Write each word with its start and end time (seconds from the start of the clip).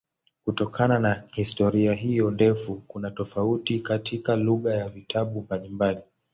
Kutokana 0.43 0.99
na 0.99 1.23
historia 1.33 1.93
hiyo 1.93 2.31
ndefu 2.31 2.75
kuna 2.87 3.11
tofauti 3.11 3.79
katika 3.79 4.35
lugha 4.35 4.73
ya 4.75 4.89
vitabu 4.89 5.41
mbalimbali. 5.41 6.01